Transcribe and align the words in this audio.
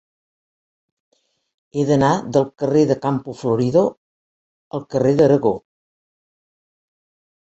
He 1.79 1.83
d'anar 1.89 2.07
del 2.37 2.47
carrer 2.61 2.81
de 2.93 2.97
Campo 3.03 3.35
Florido 3.43 3.83
al 4.79 4.85
carrer 4.95 5.11
d'Aragó. 5.19 5.53